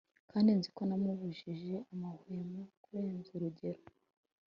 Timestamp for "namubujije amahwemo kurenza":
0.89-3.29